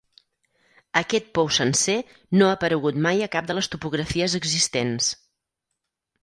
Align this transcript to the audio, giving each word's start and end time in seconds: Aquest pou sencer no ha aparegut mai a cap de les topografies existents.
Aquest 1.01 1.27
pou 1.37 1.51
sencer 1.57 1.97
no 2.41 2.47
ha 2.47 2.55
aparegut 2.57 2.97
mai 3.09 3.21
a 3.27 3.29
cap 3.37 3.51
de 3.53 3.57
les 3.59 3.71
topografies 3.75 4.35
existents. 4.41 5.13